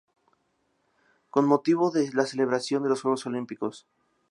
[1.29, 3.85] Con motivo de la celebración de los juegos olímpicos.